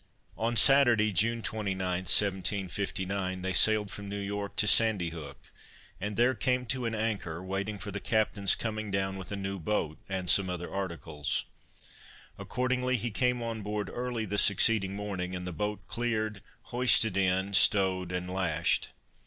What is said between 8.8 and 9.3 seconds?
down